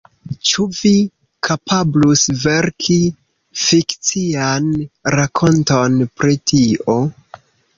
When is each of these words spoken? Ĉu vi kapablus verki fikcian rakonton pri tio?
Ĉu 0.51 0.63
vi 0.77 0.91
kapablus 1.47 2.23
verki 2.45 2.97
fikcian 3.65 4.73
rakonton 5.17 6.01
pri 6.23 6.41
tio? 6.55 6.99